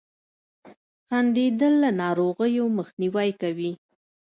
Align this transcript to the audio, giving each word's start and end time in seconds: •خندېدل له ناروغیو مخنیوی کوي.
•خندېدل 1.07 1.73
له 1.83 1.89
ناروغیو 2.01 2.65
مخنیوی 2.77 3.29
کوي. 3.41 3.71